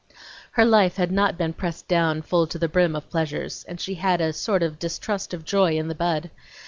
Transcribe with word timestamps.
Her 0.53 0.65
life 0.65 0.95
had 0.95 1.11
not 1.11 1.37
been 1.37 1.53
pressed 1.53 1.87
down 1.87 2.23
full 2.23 2.47
to 2.47 2.57
the 2.57 2.67
brim 2.67 2.95
of 2.95 3.07
pleasures, 3.11 3.63
and 3.67 3.79
she 3.79 3.93
had 3.93 4.19
a 4.19 4.33
sort 4.33 4.63
of 4.63 4.79
distrust 4.79 5.31
of 5.31 5.45
joy 5.45 5.77
in 5.77 5.89
the 5.89 5.93
bud. 5.93 6.31